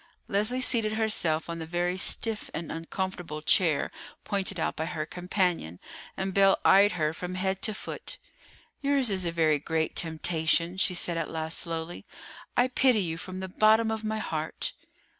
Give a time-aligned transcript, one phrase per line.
[0.27, 3.91] Leslie seated herself on the very stiff and uncomfortable chair
[4.23, 5.79] pointed out by her companion,
[6.17, 8.17] and Belle eyed her from head to foot.
[8.81, 12.03] "Yours is a very great temptation," she said at last slowly.
[12.57, 14.73] "I pity you from the bottom of my heart."